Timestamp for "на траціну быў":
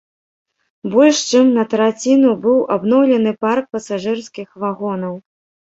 1.57-2.57